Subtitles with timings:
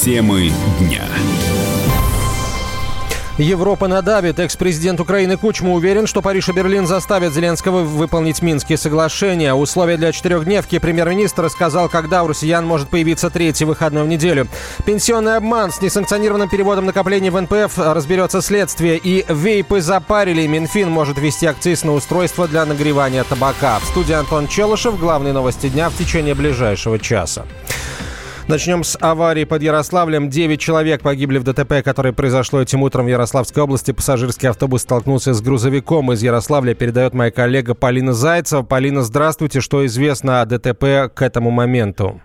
[0.00, 1.04] Темы дня.
[3.36, 4.38] Европа надавит.
[4.38, 9.52] Экс-президент Украины Кучма уверен, что Париж и Берлин заставят Зеленского выполнить Минские соглашения.
[9.52, 14.48] Условия для четырехдневки премьер-министр рассказал, когда у россиян может появиться третий выходной в неделю.
[14.86, 18.96] Пенсионный обман с несанкционированным переводом накоплений в НПФ разберется следствие.
[18.96, 20.46] И вейпы запарили.
[20.46, 23.78] Минфин может ввести акциз на устройство для нагревания табака.
[23.80, 24.98] В студии Антон Челышев.
[24.98, 27.44] Главные новости дня в течение ближайшего часа.
[28.50, 30.28] Начнем с аварии под Ярославлем.
[30.28, 33.92] Девять человек погибли в ДТП, которое произошло этим утром в Ярославской области.
[33.92, 38.62] Пассажирский автобус столкнулся с грузовиком из Ярославля, передает моя коллега Полина Зайцева.
[38.62, 39.60] Полина, здравствуйте.
[39.60, 42.20] Что известно о ДТП к этому моменту?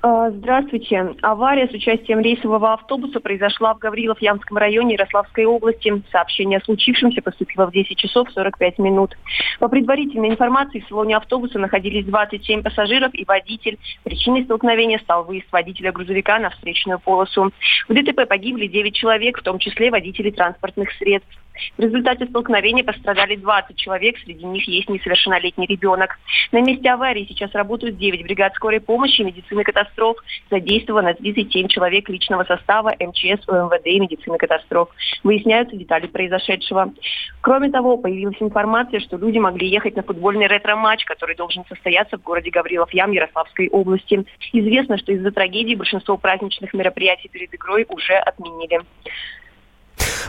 [0.00, 1.16] А, здравствуйте.
[1.22, 5.92] Авария с участием рейсового автобуса произошла в Гаврилов-Янском районе Ярославской области.
[6.12, 9.16] Сообщение о случившемся поступило в 10 часов 45 минут.
[9.58, 13.76] По предварительной информации, в салоне автобуса находились 27 пассажиров и водитель.
[14.04, 17.50] Причиной столкновения стал выезд водителя грузовика на встречную полосу.
[17.88, 21.36] В ДТП погибли 9 человек, в том числе водители транспортных средств.
[21.76, 26.18] В результате столкновения пострадали 20 человек, среди них есть несовершеннолетний ребенок.
[26.52, 30.16] На месте аварии сейчас работают 9 бригад скорой помощи и медицины катастроф.
[30.50, 34.88] Задействовано 37 человек личного состава МЧС, УМВД и медицины катастроф.
[35.22, 36.92] Выясняются детали произошедшего.
[37.40, 42.22] Кроме того, появилась информация, что люди могли ехать на футбольный ретро-матч, который должен состояться в
[42.22, 44.24] городе Гаврилов-Ям Ярославской области.
[44.52, 48.80] Известно, что из-за трагедии большинство праздничных мероприятий перед игрой уже отменили.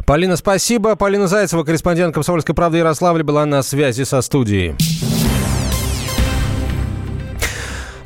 [0.09, 0.95] Полина, спасибо.
[0.95, 4.75] Полина Зайцева, корреспондент «Комсомольской правды» Ярославля, была на связи со студией.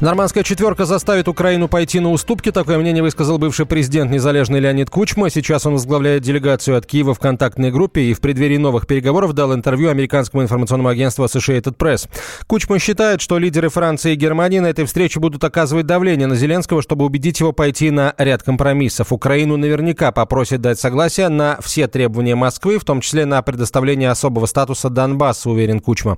[0.03, 2.51] Нормандская четверка заставит Украину пойти на уступки.
[2.51, 5.29] Такое мнение высказал бывший президент незалежный Леонид Кучма.
[5.29, 9.53] Сейчас он возглавляет делегацию от Киева в контактной группе и в преддверии новых переговоров дал
[9.53, 12.09] интервью американскому информационному агентству Associated Press.
[12.47, 16.81] Кучма считает, что лидеры Франции и Германии на этой встрече будут оказывать давление на Зеленского,
[16.81, 19.13] чтобы убедить его пойти на ряд компромиссов.
[19.13, 24.47] Украину наверняка попросят дать согласие на все требования Москвы, в том числе на предоставление особого
[24.47, 26.17] статуса Донбасса, уверен Кучма.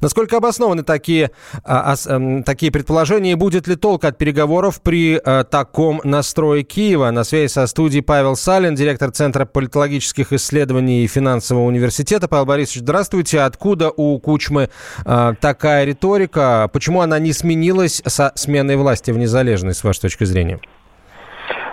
[0.00, 1.32] Насколько обоснованы такие,
[1.64, 3.25] а, а, такие предположения?
[3.26, 7.10] Не будет ли толк от переговоров при э, таком настрое Киева?
[7.10, 12.28] На связи со студией Павел Салин, директор Центра политологических исследований и финансового университета.
[12.28, 13.40] Павел Борисович, здравствуйте.
[13.40, 14.70] Откуда у Кучмы
[15.04, 16.70] э, такая риторика?
[16.72, 20.60] Почему она не сменилась со сменой власти в незалежность, с вашей точки зрения?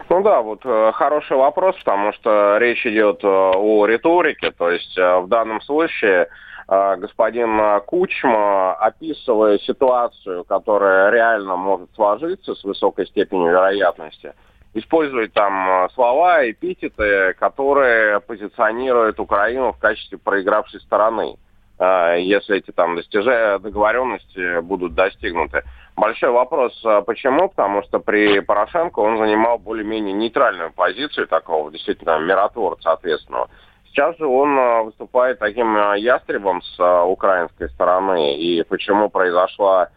[0.09, 4.95] Ну да, вот э, хороший вопрос, потому что речь идет э, о риторике, то есть
[4.97, 6.27] э, в данном случае
[6.67, 14.33] господин Кучма, описывая ситуацию, которая реально может сложиться с высокой степенью вероятности,
[14.73, 21.37] использует там э, слова, эпитеты, которые позиционируют Украину в качестве проигравшей стороны,
[21.79, 25.63] э, если эти там достижения, договоренности будут достигнуты.
[25.95, 26.73] Большой вопрос,
[27.05, 27.49] почему?
[27.49, 33.49] Потому что при Порошенко он занимал более-менее нейтральную позицию такого действительно миротворца ответственного.
[33.93, 38.35] Сейчас же он э, выступает таким э, ястребом с э, украинской стороны.
[38.37, 39.89] И почему произошла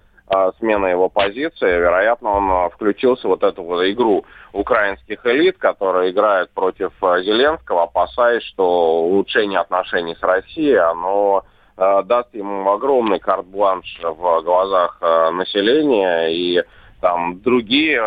[0.59, 6.91] смена его позиции, вероятно, он включился вот эту вот игру украинских элит, которые играют против
[7.01, 11.45] Зеленского, опасаясь, что улучшение отношений с Россией, оно
[11.77, 16.65] даст ему огромный карт-бланш в глазах населения, и
[17.01, 18.03] там другие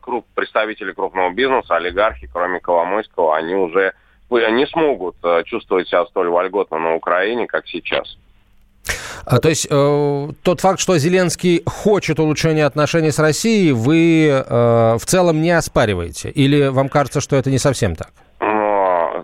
[0.00, 3.94] круп, представители крупного бизнеса, олигархи, кроме Коломойского, они уже
[4.38, 8.16] не смогут э, чувствовать себя столь вольготно на Украине, как сейчас.
[9.24, 14.96] А, то есть э, тот факт, что Зеленский хочет улучшения отношений с Россией, вы э,
[14.96, 16.30] в целом не оспариваете?
[16.30, 18.10] Или вам кажется, что это не совсем так?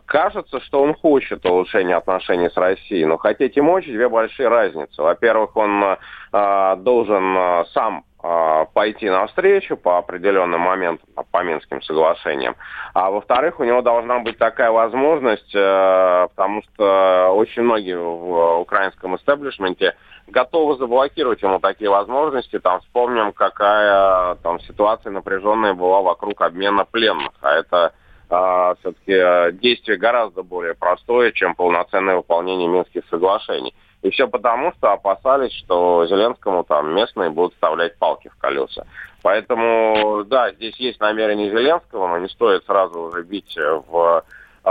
[0.07, 5.03] Кажется, что он хочет улучшения отношений с Россией, но хотеть и мочь две большие разницы.
[5.03, 12.57] Во-первых, он э, должен э, сам пойти навстречу по определенным моментам, по Минским соглашениям.
[12.93, 19.15] А во-вторых, у него должна быть такая возможность, э, потому что очень многие в украинском
[19.17, 19.95] истеблишменте
[20.27, 22.59] готовы заблокировать ему такие возможности.
[22.59, 27.33] Там вспомним, какая там ситуация напряженная была вокруг обмена пленных.
[27.41, 27.93] А это
[28.31, 33.75] а, все-таки э, действие гораздо более простое, чем полноценное выполнение Минских соглашений.
[34.03, 38.85] И все потому, что опасались, что Зеленскому там местные будут вставлять палки в колеса.
[39.23, 44.23] Поэтому, да, здесь есть намерение Зеленского, но не стоит сразу уже бить в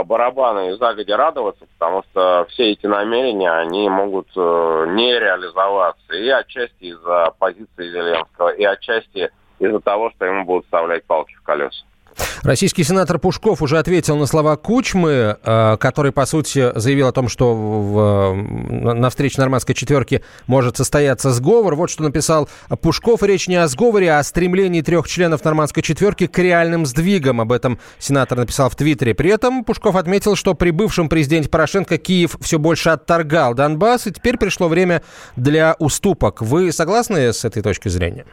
[0.03, 6.13] барабаны и загодя радоваться, потому что все эти намерения, они могут э, не реализоваться.
[6.13, 11.43] И отчасти из-за позиции Зеленского, и отчасти из-за того, что ему будут вставлять палки в
[11.43, 11.83] колеса.
[12.43, 17.29] Российский сенатор Пушков уже ответил на слова Кучмы, э, который, по сути, заявил о том,
[17.29, 21.75] что в, на встрече нормандской четверки может состояться сговор.
[21.75, 22.49] Вот что написал
[22.81, 23.23] Пушков.
[23.23, 27.41] Речь не о сговоре, а о стремлении трех членов нормандской четверки к реальным сдвигам.
[27.41, 29.13] Об этом сенатор написал в Твиттере.
[29.13, 34.11] При этом Пушков отметил, что при бывшем президенте Порошенко Киев все больше отторгал Донбасс, и
[34.11, 35.01] теперь пришло время
[35.35, 36.41] для уступок.
[36.41, 38.25] Вы согласны с этой точкой зрения?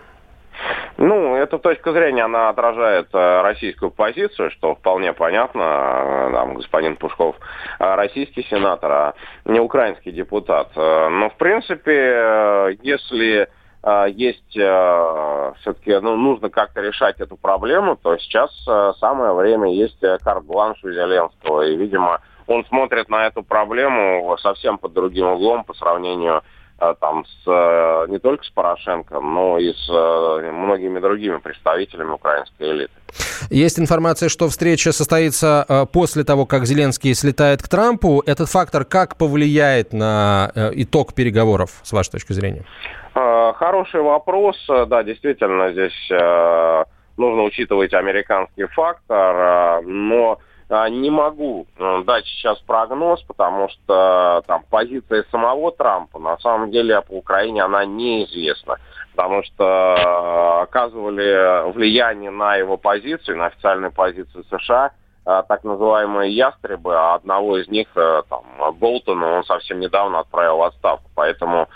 [0.97, 5.63] Ну, эта точка зрения, она отражает э, российскую позицию, что вполне понятно.
[5.63, 7.37] Э, там, господин Пушков
[7.81, 9.15] э, российский сенатор, а
[9.45, 10.71] не украинский депутат.
[10.77, 13.49] Но, в принципе, если
[14.15, 18.51] есть все-таки ну, нужно как-то решать эту проблему, то сейчас
[18.99, 21.67] самое время есть карт-бланш у Зеленского.
[21.67, 27.25] И, видимо, он смотрит на эту проблему совсем под другим углом по сравнению Э, там
[27.25, 32.93] с, э, не только с Порошенко, но и с э, многими другими представителями украинской элиты.
[33.51, 38.23] Есть информация, что встреча состоится после того, как Зеленский слетает к Трампу.
[38.27, 42.65] Этот фактор как повлияет на итог переговоров, с вашей точки зрения?
[43.13, 44.57] Хороший вопрос.
[44.67, 46.11] Да, действительно, здесь
[47.17, 50.39] нужно учитывать американский фактор, но
[50.71, 57.01] не могу э, дать сейчас прогноз, потому что там позиция самого Трампа на самом деле
[57.03, 58.77] по Украине она неизвестна,
[59.15, 64.93] потому что э, оказывали влияние на его позицию, на официальную позицию США
[65.27, 68.45] э, так называемые ястребы, а одного из них, там,
[68.75, 71.11] Болтона, он совсем недавно отправил отставку.
[71.15, 71.69] Поэтому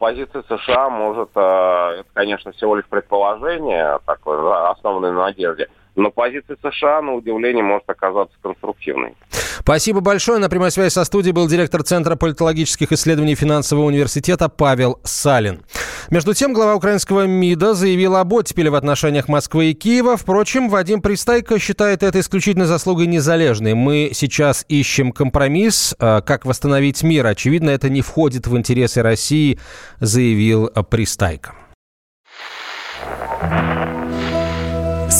[0.00, 7.02] позиция США может, это, конечно, всего лишь предположение, такое, основанное на надежде, но позиция США,
[7.02, 9.14] на удивление, может оказаться конструктивной.
[9.60, 10.38] Спасибо большое.
[10.38, 15.62] На прямой связи со студией был директор Центра политологических исследований финансового университета Павел Салин.
[16.10, 20.16] Между тем, глава украинского МИДа заявил об оттепели в отношениях Москвы и Киева.
[20.16, 23.74] Впрочем, Вадим Пристайко считает это исключительно заслугой незалежной.
[23.74, 27.26] Мы сейчас ищем компромисс, а, как восстановить мир.
[27.26, 29.58] Очевидно, это не входит в интересы России,
[30.00, 31.54] заявил Пристайко.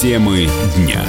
[0.00, 0.48] Темы
[0.80, 1.04] дня.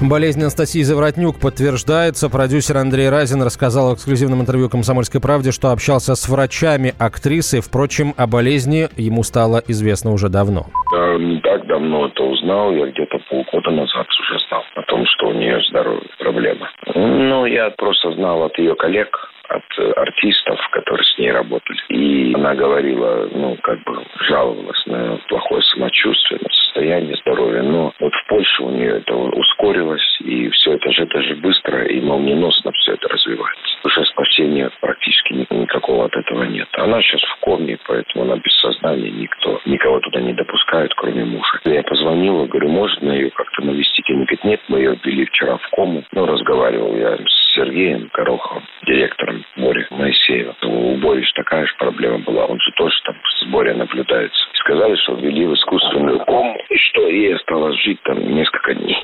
[0.00, 2.30] Болезнь Анастасии Заворотнюк подтверждается.
[2.30, 7.60] Продюсер Андрей Разин рассказал в эксклюзивном интервью «Комсомольской правде», что общался с врачами актрисы.
[7.60, 10.64] Впрочем, о болезни ему стало известно уже давно.
[10.96, 12.72] Я не так давно это узнал.
[12.72, 16.70] Я где-то полгода назад уже знал о том, что у нее здоровье проблема.
[16.94, 19.14] Ну, я просто знал от ее коллег,
[19.50, 21.78] от артистов, которые с ней работали.
[21.88, 27.62] И она говорила, ну, как бы жаловалась на плохое самочувствие, на состояние здоровья.
[27.62, 32.00] Но вот в Польше у нее это ускорилось, и все это же даже быстро и
[32.00, 33.76] молниеносно все это развивается.
[33.84, 36.68] Уже спасения практически никакого от этого нет.
[36.72, 41.60] Она сейчас в коме, поэтому она без сознания, никто, никого туда не допускает, кроме мужа.
[41.64, 44.08] Я позвонила, говорю, можно ее как-то навестить?
[44.08, 46.04] Они говорят, нет, мы ее ввели вчера в кому.
[46.12, 50.56] Ну, разговаривал я с Сергеем Гороховым, директором Боря Моисеева.
[50.62, 52.46] У Бори такая же проблема была.
[52.46, 54.46] Он же тоже там с Боря наблюдается.
[54.54, 58.96] Сказали, что ввели в искусственную кому, и что ей осталось жить там несколько дней.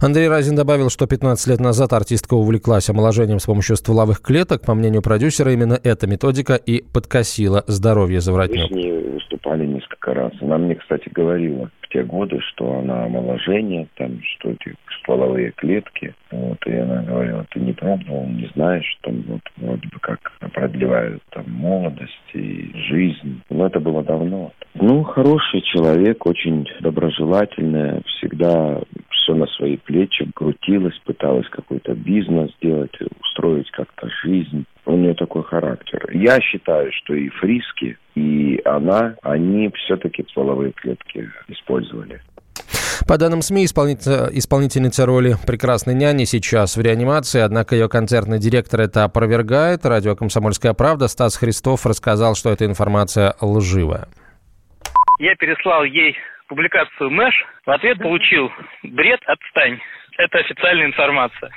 [0.00, 4.62] Андрей Разин добавил, что 15 лет назад артистка увлеклась омоложением с помощью стволовых клеток.
[4.64, 8.70] По мнению продюсера, именно эта методика и подкосила здоровье Заворотнюк.
[8.70, 10.32] Мы с ней выступали несколько раз.
[10.40, 16.14] Она мне, кстати, говорила в те годы, что она омоложение, там, что эти стволовые клетки.
[16.30, 20.20] Вот, и она говорила, ты не пробовал, не знаешь, что вот вроде бы как
[20.52, 23.40] продлевают там молодость и жизнь.
[23.50, 24.52] Но это было давно.
[24.74, 28.97] Ну, хороший человек, очень доброжелательный, всегда все
[29.38, 34.64] на свои плечи крутилась, пыталась какой-то бизнес сделать, устроить как-то жизнь.
[34.84, 36.10] У нее такой характер.
[36.12, 42.20] Я считаю, что и Фриски, и она, они все-таки стволовые клетки использовали.
[43.06, 49.04] По данным СМИ, исполнительница роли прекрасной няни сейчас в реанимации, однако ее концертный директор это
[49.04, 49.86] опровергает.
[49.86, 54.08] Радио «Комсомольская правда» Стас Христов рассказал, что эта информация лживая.
[55.20, 56.16] Я переслал ей
[56.48, 58.50] публикацию Мэш, в ответ получил
[58.82, 59.80] «Бред, отстань».
[60.16, 61.52] Это официальная информация.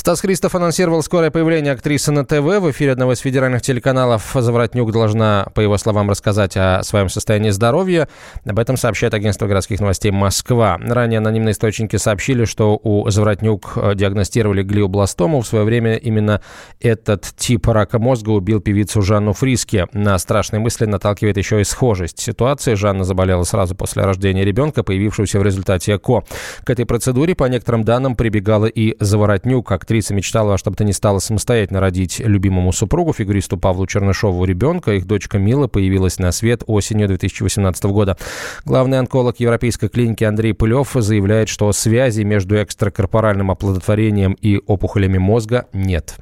[0.00, 2.40] Стас Христов анонсировал скорое появление актрисы на ТВ.
[2.40, 7.50] В эфире одного из федеральных телеканалов Заворотнюк должна, по его словам, рассказать о своем состоянии
[7.50, 8.08] здоровья.
[8.46, 10.78] Об этом сообщает агентство городских новостей «Москва».
[10.80, 15.42] Ранее анонимные источники сообщили, что у Заворотнюк диагностировали глиобластому.
[15.42, 16.40] В свое время именно
[16.80, 19.86] этот тип рака мозга убил певицу Жанну Фриски.
[19.92, 22.72] На страшные мысли наталкивает еще и схожесть ситуации.
[22.72, 26.22] Жанна заболела сразу после рождения ребенка, появившегося в результате ЭКО.
[26.64, 30.76] К этой процедуре, по некоторым данным, прибегала и Заворотнюк, как актриса мечтала во что бы
[30.76, 34.92] то ни стало самостоятельно родить любимому супругу, фигуристу Павлу Чернышову, ребенка.
[34.92, 38.16] Их дочка Мила появилась на свет осенью 2018 года.
[38.64, 45.66] Главный онколог Европейской клиники Андрей Пылев заявляет, что связи между экстракорпоральным оплодотворением и опухолями мозга
[45.72, 46.14] нет.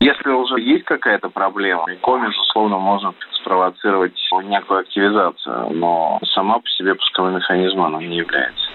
[0.00, 4.12] Если уже есть какая-то проблема, ИКО, безусловно, может спровоцировать
[4.44, 8.70] некую активизацию, но сама по себе пусковой механизм она не является.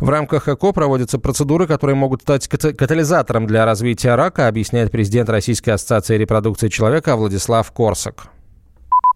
[0.00, 5.70] В рамках ЭКО проводятся процедуры, которые могут стать катализатором для развития рака, объясняет президент Российской
[5.70, 8.28] ассоциации репродукции человека Владислав Корсак.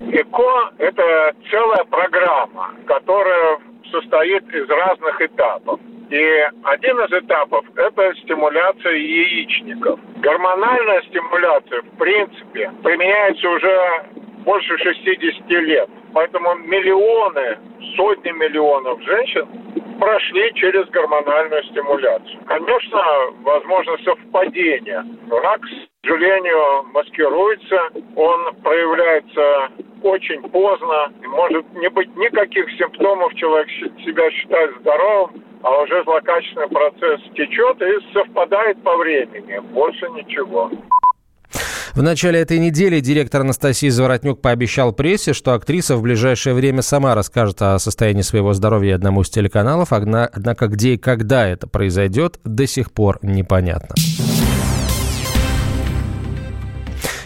[0.01, 3.59] ЭКО– это целая программа, которая
[3.93, 5.79] состоит из разных этапов.
[6.11, 6.23] И
[6.65, 10.01] один из этапов– это стимуляция яичников.
[10.21, 15.89] Гормональная стимуляция, в принципе, применяется уже больше 60 лет.
[16.13, 17.59] Поэтому миллионы,
[17.97, 19.47] сотни миллионов женщин
[19.99, 22.41] прошли через гормональную стимуляцию.
[22.47, 23.01] Конечно,
[23.43, 25.05] возможно совпадение.
[25.31, 29.71] Рак, к сожалению, маскируется, он проявляется
[30.03, 33.69] очень поздно, может не быть никаких симптомов, человек
[34.05, 39.59] себя считает здоровым, а уже злокачественный процесс течет и совпадает по времени.
[39.73, 40.71] Больше ничего.
[41.95, 47.15] В начале этой недели директор Анастасии Заворотнюк пообещал прессе, что актриса в ближайшее время сама
[47.15, 52.67] расскажет о состоянии своего здоровья одному из телеканалов, однако где и когда это произойдет, до
[52.67, 53.95] сих пор непонятно.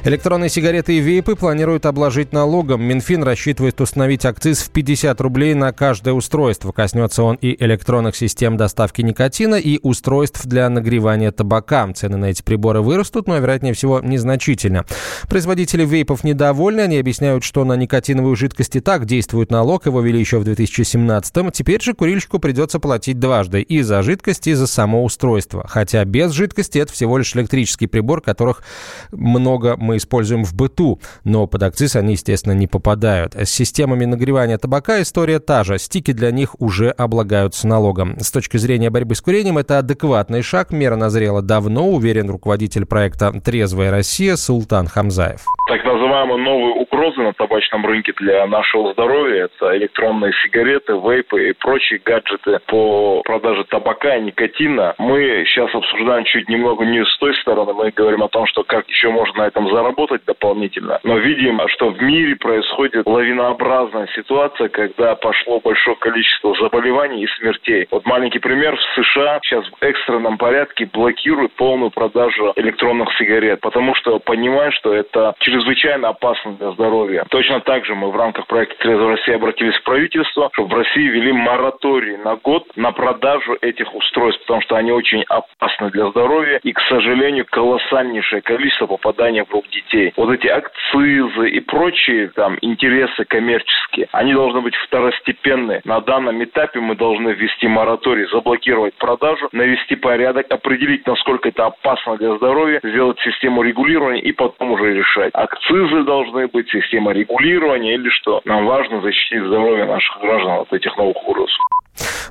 [0.06, 2.80] Электронные сигареты и вейпы планируют обложить налогом.
[2.80, 6.70] Минфин рассчитывает установить акциз в 50 рублей на каждое устройство.
[6.70, 11.92] Коснется он и электронных систем доставки никотина, и устройств для нагревания табака.
[11.92, 14.84] Цены на эти приборы вырастут, но, вероятнее всего, незначительно.
[15.28, 16.82] Производители вейпов недовольны.
[16.82, 19.86] Они объясняют, что на никотиновую жидкость и так действует налог.
[19.86, 21.50] Его ввели еще в 2017-м.
[21.50, 23.60] Теперь же курильщику придется платить дважды.
[23.60, 25.66] И за жидкость, и за само устройство.
[25.66, 28.62] Хотя без жидкости это всего лишь электрический прибор, которых
[29.10, 33.34] много мы используем в быту, но под акциз они, естественно, не попадают.
[33.34, 35.78] С системами нагревания табака история та же.
[35.78, 38.18] Стики для них уже облагаются налогом.
[38.20, 40.70] С точки зрения борьбы с курением это адекватный шаг.
[40.70, 45.42] Мера назрела давно, уверен руководитель проекта «Трезвая Россия» Султан Хамзаев.
[45.68, 51.52] Так называемые новые угрозы на табачном рынке для нашего здоровья– это электронные сигареты, вейпы и
[51.54, 54.94] прочие гаджеты по продаже табака и никотина.
[54.98, 57.72] Мы сейчас обсуждаем чуть немного не с той стороны.
[57.72, 60.98] Мы говорим о том, что как еще можно на этом заработать заработать дополнительно.
[61.04, 67.86] Но видим, что в мире происходит лавинообразная ситуация, когда пошло большое количество заболеваний и смертей.
[67.90, 68.76] Вот маленький пример.
[68.76, 74.92] В США сейчас в экстренном порядке блокируют полную продажу электронных сигарет, потому что понимают, что
[74.92, 77.24] это чрезвычайно опасно для здоровья.
[77.30, 81.06] Точно так же мы в рамках проекта «Трезвая Россия» обратились в правительство, чтобы в России
[81.08, 86.60] ввели мораторий на год на продажу этих устройств, потому что они очень опасны для здоровья
[86.62, 90.12] и, к сожалению, колоссальнейшее количество попадания в руки детей.
[90.16, 95.80] Вот эти акцизы и прочие там интересы коммерческие, они должны быть второстепенные.
[95.84, 102.16] На данном этапе мы должны ввести мораторий, заблокировать продажу, навести порядок, определить, насколько это опасно
[102.16, 105.30] для здоровья, сделать систему регулирования и потом уже решать.
[105.34, 108.40] Акцизы должны быть, система регулирования или что.
[108.44, 111.50] Нам важно защитить здоровье наших граждан от этих новых угроз.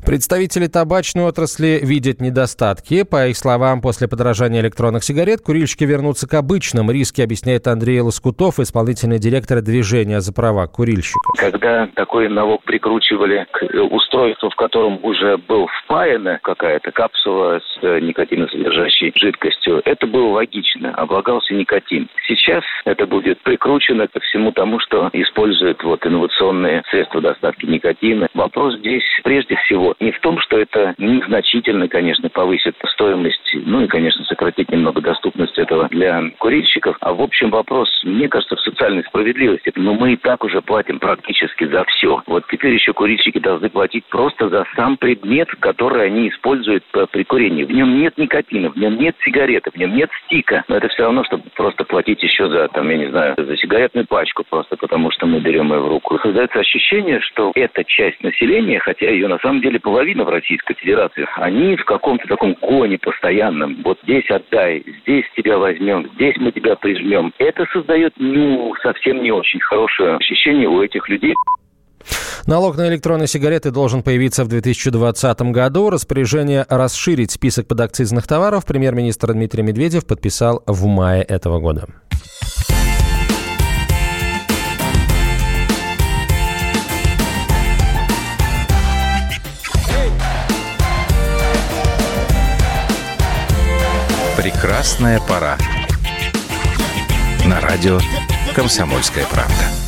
[0.06, 3.04] Представители табачной отрасли видят недостатки.
[3.04, 6.92] По их словам, после подорожания электронных сигарет курильщики вернутся к обычным.
[6.92, 11.36] Риски объясняет Андрей Лоскутов, исполнительный директор движения за права курильщиков.
[11.38, 18.00] Когда такой налог прикручивали к устройству, в котором уже был впаяна какая-то капсула с э,
[18.00, 22.08] никотиносодержащей жидкостью, это было логично, облагался никотин.
[22.28, 28.28] Сейчас это будет прикручено ко всему тому, что используют вот инновационные средства доставки никотина.
[28.34, 29.04] Вопрос здесь
[29.56, 34.72] прежде всего не в том, что это незначительно, конечно, повысит стоимость, ну и, конечно, сократит
[34.72, 36.98] немного доступность этого для курильщиков.
[37.02, 39.72] А в общем вопрос, мне кажется, в социальной справедливости.
[39.76, 42.22] Но мы и так уже платим практически за все.
[42.28, 47.64] Вот теперь еще курильщики должны платить просто за сам предмет, который они используют при курении.
[47.64, 50.64] В нем нет никотина, в нем нет сигареты, в нем нет стика.
[50.68, 54.08] Но это все равно, чтобы просто платить еще за, там, я не знаю, за сигаретную
[54.08, 56.20] пачку, просто потому что мы берем ее в руку.
[56.20, 61.28] Создается ощущение, что эта часть населения, хотя ее на самом деле половина в Российской Федерации,
[61.36, 63.78] они в каком-то таком гоне постоянном.
[63.84, 67.32] Вот здесь отдай, здесь тебя возьмем, здесь мы тебя прижмем.
[67.38, 71.36] Это создает, ну, совсем не очень хорошее ощущение у этих людей.
[72.48, 75.90] Налог на электронные сигареты должен появиться в 2020 году.
[75.90, 81.86] Распоряжение расширить список подакцизных товаров премьер-министр Дмитрий Медведев подписал в мае этого года.
[94.46, 95.58] Прекрасная пора.
[97.48, 98.00] На радио
[98.54, 99.85] «Комсомольская правда».